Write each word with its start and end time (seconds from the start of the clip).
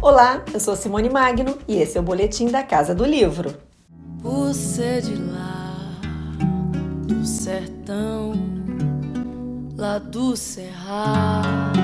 Olá, 0.00 0.44
eu 0.54 0.60
sou 0.60 0.76
Simone 0.76 1.10
Magno 1.10 1.58
e 1.66 1.76
esse 1.76 1.98
é 1.98 2.00
o 2.00 2.04
Boletim 2.04 2.46
da 2.46 2.62
Casa 2.62 2.94
do 2.94 3.04
Livro. 3.04 3.52
Por 4.22 4.54
ser 4.54 5.02
de 5.02 5.16
lá, 5.16 5.74
do 7.04 7.26
sertão, 7.26 8.32
lá 9.76 9.98
do 9.98 10.36
cerrado, 10.36 11.80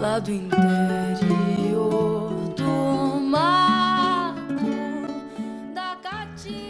lá 0.00 0.18
do 0.18 0.32
interior 0.32 1.51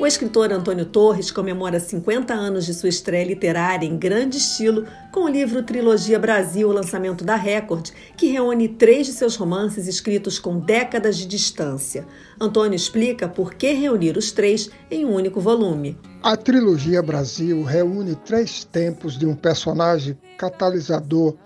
O 0.02 0.06
escritor 0.06 0.52
Antônio 0.52 0.84
Torres 0.84 1.30
comemora 1.30 1.78
50 1.78 2.34
anos 2.34 2.66
de 2.66 2.74
sua 2.74 2.88
estreia 2.88 3.24
literária 3.24 3.86
em 3.86 3.96
grande 3.96 4.36
estilo 4.36 4.84
com 5.12 5.20
o 5.20 5.28
livro 5.28 5.62
Trilogia 5.62 6.18
Brasil, 6.18 6.68
o 6.68 6.72
lançamento 6.72 7.24
da 7.24 7.36
Record, 7.36 7.90
que 8.16 8.26
reúne 8.26 8.68
três 8.68 9.06
de 9.06 9.12
seus 9.12 9.36
romances 9.36 9.86
escritos 9.86 10.40
com 10.40 10.58
décadas 10.58 11.16
de 11.16 11.24
distância. 11.24 12.04
Antônio 12.40 12.74
explica 12.74 13.28
por 13.28 13.54
que 13.54 13.74
reunir 13.74 14.16
os 14.16 14.32
três 14.32 14.68
em 14.90 15.04
um 15.04 15.14
único 15.14 15.40
volume. 15.40 15.96
A 16.20 16.36
trilogia 16.36 17.00
Brasil 17.00 17.62
reúne 17.62 18.16
três 18.16 18.64
tempos 18.64 19.16
de 19.16 19.24
um 19.24 19.36
personagem 19.36 20.18
catalisador 20.36 21.36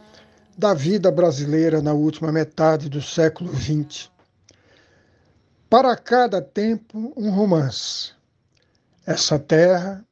da 0.57 0.73
vida 0.73 1.11
brasileira 1.11 1.83
na 1.83 1.93
última 1.93 2.33
metade 2.33 2.89
do 2.89 3.03
século 3.03 3.55
XX. 3.55 4.09
Para 5.69 5.95
cada 5.95 6.41
tempo, 6.41 7.13
um 7.15 7.29
romance. 7.29 8.16
Essa 9.07 9.39
terra, 9.39 10.05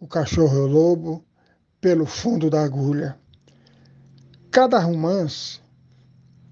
o 0.00 0.08
cachorro-lobo, 0.08 1.22
pelo 1.78 2.06
fundo 2.06 2.48
da 2.48 2.62
agulha. 2.62 3.14
Cada 4.50 4.78
romance 4.78 5.60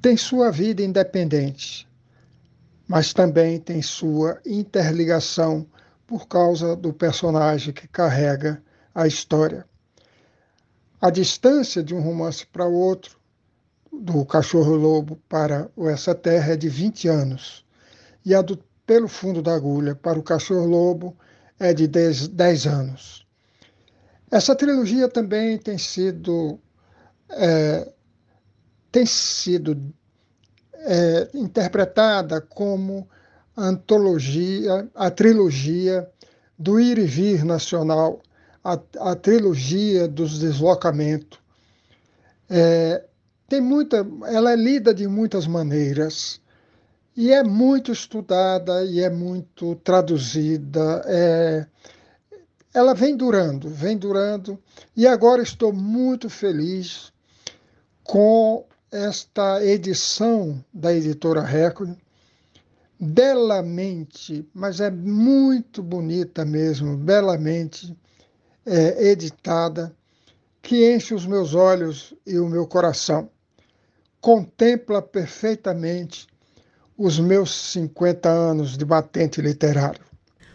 tem 0.02 0.14
sua 0.14 0.50
vida 0.50 0.82
independente, 0.82 1.88
mas 2.86 3.14
também 3.14 3.58
tem 3.58 3.80
sua 3.80 4.38
interligação 4.44 5.66
por 6.06 6.28
causa 6.28 6.76
do 6.76 6.92
personagem 6.92 7.72
que 7.72 7.88
carrega 7.88 8.62
a 8.94 9.06
história. 9.06 9.64
A 11.00 11.08
distância 11.08 11.82
de 11.82 11.94
um 11.94 12.02
romance 12.02 12.44
para 12.44 12.68
o 12.68 12.74
outro, 12.74 13.18
do 13.90 14.22
Cachorro 14.26 14.76
Lobo 14.76 15.16
para 15.26 15.70
Essa 15.88 16.14
Terra, 16.14 16.52
é 16.52 16.56
de 16.56 16.68
20 16.68 17.08
anos, 17.08 17.64
e 18.22 18.34
a 18.34 18.42
do 18.42 18.58
Pelo 18.86 19.08
Fundo 19.08 19.40
da 19.40 19.54
Agulha 19.54 19.94
para 19.94 20.18
o 20.18 20.22
Cachorro 20.22 20.66
Lobo 20.66 21.16
é 21.60 21.74
de 21.74 21.86
10, 21.86 22.28
10 22.28 22.66
anos. 22.66 23.26
Essa 24.30 24.56
trilogia 24.56 25.08
também 25.08 25.58
tem 25.58 25.76
sido 25.76 26.58
é, 27.28 27.92
tem 28.90 29.06
sido 29.06 29.92
é, 30.74 31.28
interpretada 31.34 32.40
como 32.40 33.08
antologia, 33.56 34.88
a 34.94 35.10
trilogia 35.10 36.08
do 36.58 36.80
ir 36.80 36.98
e 36.98 37.04
vir 37.04 37.44
nacional, 37.44 38.20
a, 38.64 38.78
a 39.00 39.14
trilogia 39.14 40.08
dos 40.08 40.38
deslocamentos. 40.38 41.38
É, 42.48 43.04
tem 43.48 43.60
muita, 43.60 44.06
ela 44.26 44.52
é 44.52 44.56
lida 44.56 44.94
de 44.94 45.06
muitas 45.06 45.46
maneiras 45.46 46.40
e 47.16 47.32
é 47.32 47.42
muito 47.42 47.92
estudada 47.92 48.84
e 48.84 49.00
é 49.00 49.10
muito 49.10 49.74
traduzida. 49.76 51.02
É, 51.06 51.66
ela 52.72 52.94
vem 52.94 53.16
durando, 53.16 53.68
vem 53.68 53.96
durando, 53.96 54.58
e 54.96 55.06
agora 55.06 55.42
estou 55.42 55.72
muito 55.72 56.30
feliz 56.30 57.12
com 58.04 58.64
esta 58.90 59.64
edição 59.64 60.64
da 60.72 60.92
editora 60.92 61.42
Record, 61.42 61.96
belamente, 62.98 64.48
mas 64.52 64.80
é 64.80 64.90
muito 64.90 65.82
bonita 65.82 66.44
mesmo, 66.44 66.96
belamente 66.96 67.96
é, 68.66 69.10
editada, 69.10 69.94
que 70.62 70.92
enche 70.94 71.14
os 71.14 71.26
meus 71.26 71.54
olhos 71.54 72.14
e 72.26 72.38
o 72.38 72.48
meu 72.48 72.66
coração. 72.66 73.30
Contempla 74.20 75.00
perfeitamente 75.00 76.29
os 77.02 77.18
meus 77.18 77.50
50 77.72 78.28
anos 78.28 78.76
de 78.76 78.84
batente 78.84 79.40
literário. 79.40 80.02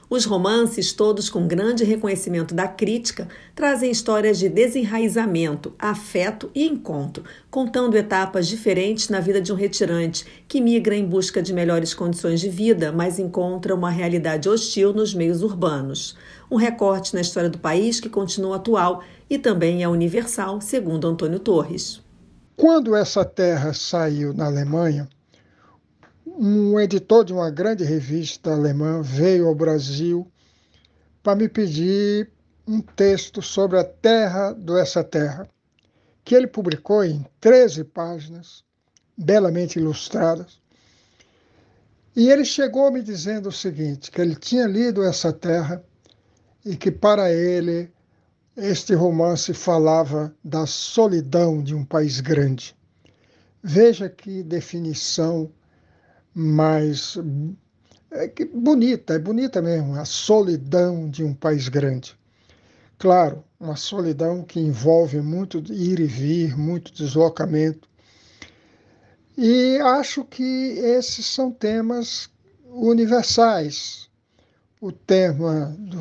Os 0.08 0.26
romances, 0.26 0.94
todos 0.94 1.28
com 1.28 1.48
grande 1.48 1.84
reconhecimento 1.84 2.54
da 2.54 2.68
crítica, 2.68 3.28
trazem 3.56 3.90
histórias 3.90 4.38
de 4.38 4.48
desenraizamento, 4.48 5.74
afeto 5.80 6.52
e 6.54 6.68
encontro, 6.68 7.24
contando 7.50 7.98
etapas 7.98 8.46
diferentes 8.46 9.10
na 9.10 9.20
vida 9.20 9.42
de 9.42 9.52
um 9.52 9.56
retirante 9.56 10.24
que 10.48 10.62
migra 10.62 10.96
em 10.96 11.04
busca 11.04 11.42
de 11.42 11.52
melhores 11.52 11.96
condições 11.96 12.40
de 12.40 12.50
vida, 12.50 12.92
mas 12.92 13.18
encontra 13.18 13.74
uma 13.74 13.90
realidade 13.90 14.48
hostil 14.48 14.94
nos 14.94 15.16
meios 15.16 15.42
urbanos. 15.42 16.16
Um 16.52 16.58
recorte 16.58 17.16
na 17.16 17.22
história 17.22 17.50
do 17.50 17.58
país 17.58 18.00
que 18.00 18.08
continua 18.08 18.58
atual 18.58 19.02
e 19.28 19.40
também 19.40 19.82
é 19.82 19.88
universal, 19.88 20.62
segundo 20.62 21.08
Antônio 21.08 21.40
Torres. 21.40 22.04
Quando 22.56 22.96
essa 22.96 23.26
terra 23.26 23.74
saiu 23.74 24.32
na 24.32 24.46
Alemanha, 24.46 25.10
um 26.38 26.80
editor 26.80 27.24
de 27.24 27.32
uma 27.32 27.50
grande 27.50 27.84
revista 27.84 28.52
alemã 28.52 29.02
veio 29.02 29.48
ao 29.48 29.56
Brasil 29.56 30.30
para 31.24 31.36
me 31.36 31.48
pedir 31.48 32.30
um 32.68 32.82
texto 32.82 33.42
sobre 33.42 33.80
a 33.80 33.84
terra 33.84 34.52
do 34.52 34.78
Essa 34.78 35.04
Terra, 35.04 35.48
que 36.24 36.36
ele 36.36 36.48
publicou 36.48 37.04
em 37.04 37.26
13 37.40 37.84
páginas, 37.86 38.64
belamente 39.18 39.80
ilustradas. 39.80 40.60
E 42.16 42.30
ele 42.30 42.44
chegou 42.44 42.92
me 42.92 43.02
dizendo 43.02 43.50
o 43.50 43.52
seguinte: 43.52 44.12
que 44.12 44.20
ele 44.20 44.36
tinha 44.36 44.66
lido 44.66 45.04
Essa 45.04 45.32
Terra 45.32 45.84
e 46.66 46.76
que 46.76 46.92
para 46.92 47.32
ele 47.32 47.92
este 48.58 48.94
romance 48.94 49.54
falava 49.54 50.36
da 50.44 50.66
solidão 50.66 51.62
de 51.64 51.76
um 51.76 51.86
país 51.86 52.20
grande. 52.20 52.76
Veja 53.62 54.10
que 54.10 54.44
definição 54.44 55.52
mais 56.36 57.18
é, 58.12 58.30
bonita, 58.54 59.14
é 59.14 59.20
bonita 59.20 59.62
mesmo, 59.62 59.96
a 59.96 60.04
solidão 60.04 61.10
de 61.10 61.24
um 61.24 61.34
país 61.34 61.70
grande. 61.70 62.14
Claro, 63.00 63.44
uma 63.60 63.78
solidão 63.78 64.44
que 64.44 64.60
envolve 64.60 65.22
muito 65.22 65.58
ir 65.72 66.00
e 66.00 66.06
vir, 66.06 66.58
muito 66.58 66.94
deslocamento. 66.94 67.88
E 69.38 69.78
acho 69.80 70.24
que 70.26 70.44
esses 70.78 71.26
são 71.26 71.52
temas 71.52 72.30
universais. 72.66 74.10
O 74.80 74.92
tema 74.92 75.76
do, 75.80 76.00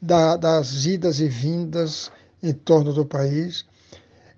da, 0.00 0.36
das 0.36 0.84
idas 0.84 1.20
e 1.20 1.28
vindas 1.28 2.10
em 2.42 2.52
torno 2.52 2.92
do 2.92 3.04
país. 3.04 3.64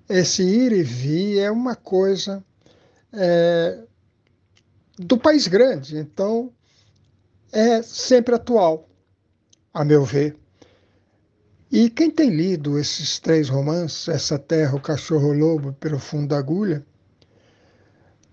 Esse 0.08 0.42
ir 0.42 0.72
e 0.72 0.82
vir 0.82 1.38
é 1.38 1.50
uma 1.50 1.74
coisa 1.76 2.44
é, 3.12 3.82
do 4.98 5.18
país 5.18 5.46
grande. 5.46 5.96
Então, 5.96 6.52
é 7.52 7.82
sempre 7.82 8.34
atual, 8.34 8.88
a 9.72 9.84
meu 9.84 10.04
ver. 10.04 10.36
E 11.70 11.90
quem 11.90 12.10
tem 12.10 12.30
lido 12.30 12.78
esses 12.78 13.18
três 13.18 13.48
romances, 13.48 14.08
Essa 14.08 14.38
Terra, 14.38 14.76
O 14.76 14.80
Cachorro-Lobo 14.80 15.74
Pelo 15.74 15.98
Fundo 15.98 16.28
da 16.28 16.38
Agulha, 16.38 16.84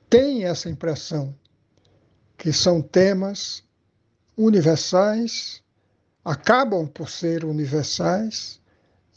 tem 0.10 0.46
essa 0.46 0.70
impressão 0.70 1.36
que 2.38 2.54
são 2.54 2.82
temas 2.82 3.62
universais, 4.38 5.62
acabam 6.24 6.88
por 6.88 7.10
ser 7.10 7.44
universais 7.44 8.62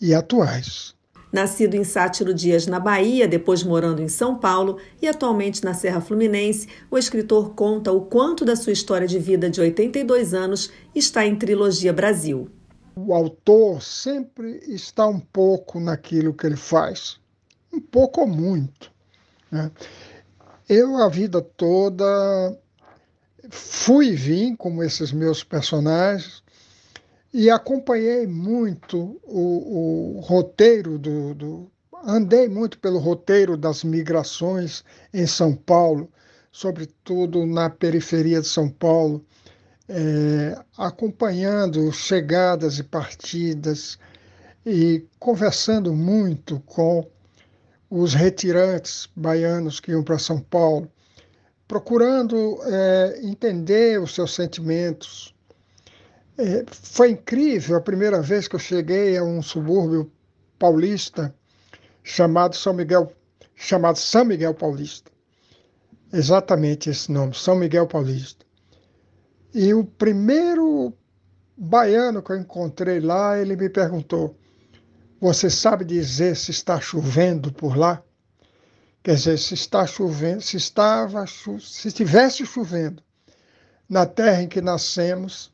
e 0.01 0.15
atuais. 0.15 0.98
Nascido 1.33 1.75
em 1.75 1.85
Sátiro 1.85 2.33
Dias, 2.33 2.67
na 2.67 2.81
Bahia, 2.81 3.29
depois 3.29 3.63
morando 3.63 4.01
em 4.01 4.09
São 4.09 4.39
Paulo 4.39 4.79
e 5.01 5.07
atualmente 5.07 5.63
na 5.65 5.75
Serra 5.75 6.01
Fluminense, 6.01 6.69
o 6.91 6.97
escritor 6.97 7.55
conta 7.55 7.93
o 7.93 8.03
quanto 8.03 8.45
da 8.45 8.57
sua 8.57 8.73
história 8.73 9.07
de 9.07 9.19
vida 9.19 9.51
de 9.51 9.61
82 9.61 10.33
anos 10.33 10.71
está 10.95 11.27
em 11.27 11.37
Trilogia 11.37 11.93
Brasil. 11.93 12.49
O 12.97 13.15
autor 13.15 13.83
sempre 13.83 14.61
está 14.67 15.07
um 15.07 15.21
pouco 15.21 15.79
naquilo 15.79 16.35
que 16.35 16.47
ele 16.47 16.57
faz, 16.57 17.21
um 17.73 17.81
pouco 17.81 18.23
ou 18.23 18.27
muito. 18.27 18.91
Né? 19.51 19.71
Eu, 20.69 20.97
a 20.97 21.09
vida 21.09 21.41
toda, 21.41 22.05
fui 23.51 24.09
e 24.09 24.17
vim 24.17 24.57
como 24.57 24.83
esses 24.83 25.13
meus 25.13 25.45
personagens, 25.45 26.43
e 27.33 27.51
acompanhei 27.51 28.27
muito 28.27 29.21
o, 29.25 30.17
o 30.17 30.21
roteiro 30.21 30.99
do, 30.99 31.35
do, 31.35 31.71
andei 32.05 32.49
muito 32.49 32.79
pelo 32.79 32.99
roteiro 32.99 33.57
das 33.57 33.85
migrações 33.85 34.85
em 35.13 35.27
São 35.27 35.55
Paulo, 35.55 36.11
sobretudo 36.51 37.45
na 37.45 37.69
periferia 37.69 38.41
de 38.41 38.49
São 38.49 38.69
Paulo, 38.69 39.25
é, 39.89 40.59
acompanhando 40.77 41.91
chegadas 41.93 42.79
e 42.79 42.83
partidas 42.83 43.99
e 44.65 45.07
conversando 45.19 45.95
muito 45.95 46.61
com 46.67 47.07
os 47.91 48.13
retirantes 48.13 49.09
baianos 49.17 49.81
que 49.81 49.93
iam 49.93 50.03
para 50.03 50.19
São 50.19 50.41
Paulo, 50.41 50.91
procurando 51.67 52.59
é, 52.65 53.21
entender 53.23 54.01
os 54.01 54.15
seus 54.15 54.35
sentimentos. 54.35 55.35
É, 56.39 56.65
foi 56.71 57.11
incrível 57.11 57.77
a 57.77 57.81
primeira 57.81 58.23
vez 58.23 58.47
que 58.47 58.55
eu 58.55 58.61
cheguei 58.61 59.19
a 59.19 59.25
um 59.25 59.43
subúrbio 59.43 60.13
paulista 60.57 61.35
chamado 62.05 62.55
São 62.55 62.73
Miguel, 62.73 63.13
chamado 63.57 63.99
São 63.99 64.25
Miguel 64.25 64.55
Paulista. 64.55 65.11
Exatamente 66.13 66.91
esse 66.91 67.11
nome, 67.11 67.35
São 67.35 67.57
Miguel 67.57 67.89
Paulista. 67.89 68.47
E 69.53 69.75
o 69.75 69.85
primeiro 69.85 70.93
baiano 71.57 72.23
que 72.23 72.31
eu 72.31 72.37
encontrei 72.39 73.01
lá, 73.01 73.37
ele 73.37 73.57
me 73.57 73.69
perguntou: 73.69 74.39
Você 75.21 75.51
sabe 75.51 75.85
dizer 75.85 76.37
se 76.37 76.53
está 76.53 76.81
chovendo 76.81 77.53
por 77.53 77.77
lá? 77.77 78.01
Quer 79.03 79.17
dizer, 79.17 79.39
se 79.39 79.55
está 79.55 79.87
chovendo, 79.87 80.41
se 80.41 80.57
estava, 80.57 81.25
se 81.27 81.89
estivesse 81.89 82.47
chovendo 82.47 83.03
na 83.89 84.07
terra 84.07 84.43
em 84.43 84.49
que 84.49 84.61
nascemos, 84.61 85.53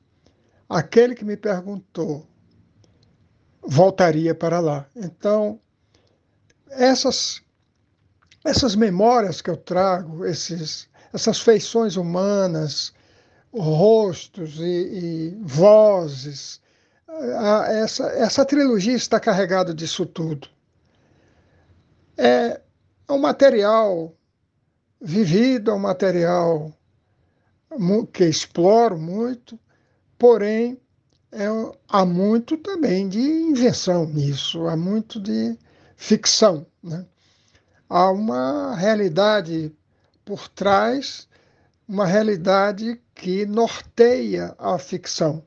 aquele 0.74 1.14
que 1.14 1.24
me 1.24 1.36
perguntou 1.36 2.26
voltaria 3.62 4.34
para 4.34 4.58
lá. 4.60 4.86
Então, 4.94 5.60
essas 6.68 7.42
essas 8.44 8.74
memórias 8.74 9.40
que 9.40 9.48
eu 9.48 9.56
trago, 9.56 10.26
esses, 10.26 10.86
essas 11.14 11.40
feições 11.40 11.96
humanas, 11.96 12.92
rostos 13.50 14.58
e, 14.58 14.62
e 14.62 15.38
vozes, 15.40 16.60
a, 17.08 17.72
essa, 17.72 18.04
essa 18.08 18.44
trilogia 18.44 18.94
está 18.94 19.18
carregada 19.18 19.72
disso 19.72 20.04
tudo. 20.04 20.46
É 22.18 22.60
um 23.08 23.18
material 23.18 24.14
vivido, 25.00 25.70
é 25.70 25.74
um 25.74 25.78
material 25.78 26.70
que 28.12 28.24
exploro 28.24 28.98
muito, 28.98 29.58
porém 30.24 30.80
é, 31.30 31.44
há 31.86 32.02
muito 32.06 32.56
também 32.56 33.06
de 33.10 33.20
invenção 33.20 34.06
nisso, 34.06 34.66
há 34.66 34.74
muito 34.74 35.20
de 35.20 35.54
ficção. 35.98 36.64
Né? 36.82 37.04
há 37.90 38.10
uma 38.10 38.74
realidade 38.74 39.70
por 40.24 40.48
trás, 40.48 41.28
uma 41.86 42.06
realidade 42.06 42.98
que 43.14 43.44
norteia 43.44 44.54
a 44.58 44.78
ficção. 44.78 45.44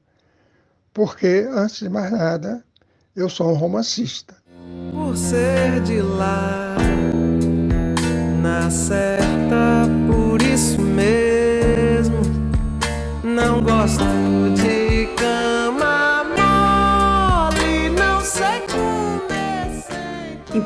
Porque, 0.94 1.48
antes 1.52 1.80
de 1.80 1.90
mais 1.90 2.12
nada, 2.12 2.64
eu 3.16 3.28
sou 3.30 3.50
um 3.50 3.56
romancista. 3.56 4.38
Por 4.92 5.18
ser 5.18 5.82
de 5.82 6.04
lá, 6.04 6.78
na 8.44 8.70
certa, 8.70 9.88
por 10.06 10.40
isso 10.44 10.80
mesmo, 10.80 12.22
não 13.24 13.64
gosto 13.64 14.06
de 14.56 14.57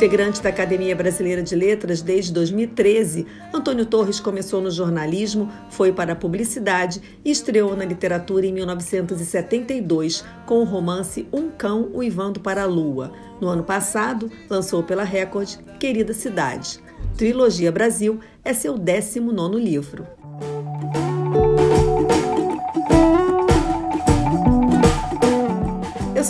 Integrante 0.01 0.41
da 0.41 0.49
Academia 0.49 0.95
Brasileira 0.95 1.43
de 1.43 1.55
Letras 1.55 2.01
desde 2.01 2.33
2013, 2.33 3.27
Antônio 3.53 3.85
Torres 3.85 4.19
começou 4.19 4.59
no 4.59 4.71
jornalismo, 4.71 5.47
foi 5.69 5.93
para 5.93 6.13
a 6.13 6.15
publicidade 6.15 6.99
e 7.23 7.29
estreou 7.29 7.75
na 7.75 7.85
literatura 7.85 8.47
em 8.47 8.51
1972 8.51 10.25
com 10.47 10.55
o 10.55 10.63
romance 10.63 11.27
Um 11.31 11.51
Cão 11.51 11.91
Uivando 11.93 12.39
para 12.39 12.63
a 12.63 12.65
Lua. 12.65 13.11
No 13.39 13.47
ano 13.47 13.63
passado, 13.63 14.31
lançou 14.49 14.81
pela 14.81 15.03
Record 15.03 15.57
Querida 15.79 16.15
Cidade. 16.15 16.79
Trilogia 17.15 17.71
Brasil 17.71 18.19
é 18.43 18.55
seu 18.55 18.79
19 18.79 19.59
livro. 19.59 20.07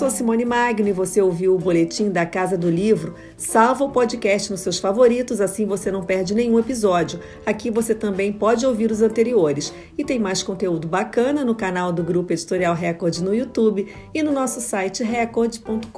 Sou 0.02 0.10
Simone 0.10 0.44
Magno 0.46 0.88
e 0.88 0.92
você 0.92 1.22
ouviu 1.22 1.54
o 1.54 1.60
boletim 1.60 2.10
da 2.10 2.26
Casa 2.26 2.58
do 2.58 2.72
Livro. 2.72 3.14
Salva 3.38 3.84
o 3.84 3.92
podcast 3.92 4.50
nos 4.50 4.62
seus 4.62 4.80
favoritos, 4.80 5.40
assim 5.40 5.64
você 5.64 5.92
não 5.92 6.04
perde 6.04 6.34
nenhum 6.34 6.58
episódio. 6.58 7.20
Aqui 7.46 7.70
você 7.70 7.94
também 7.94 8.34
pode 8.34 8.66
ouvir 8.66 8.90
os 8.90 9.04
anteriores. 9.04 9.72
E 9.96 10.04
tem 10.04 10.18
mais 10.18 10.42
conteúdo 10.42 10.88
bacana 10.88 11.46
no 11.46 11.54
canal 11.54 11.94
do 11.94 12.02
Grupo 12.02 12.34
Editorial 12.34 12.74
Record 12.74 13.20
no 13.20 13.32
YouTube 13.32 13.94
e 14.12 14.24
no 14.24 14.32
nosso 14.32 14.60
site 14.60 15.04
record.com.br. 15.04 15.92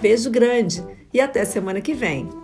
Beijo 0.00 0.30
grande 0.30 0.84
e 1.12 1.20
até 1.20 1.44
semana 1.44 1.80
que 1.80 1.92
vem. 1.92 2.41